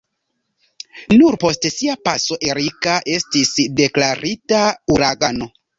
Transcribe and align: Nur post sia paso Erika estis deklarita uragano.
Nur 1.19 1.37
post 1.43 1.69
sia 1.75 1.97
paso 2.09 2.39
Erika 2.49 2.99
estis 3.19 3.55
deklarita 3.83 4.69
uragano. 4.99 5.55